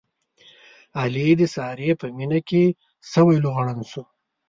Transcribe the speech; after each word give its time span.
علي 0.99 1.27
د 1.39 1.41
سارې 1.55 1.89
په 2.01 2.07
مینه 2.17 2.39
کې 2.49 2.63
سوی 3.11 3.35
لوغړن 3.43 3.79
شو. 3.91 4.03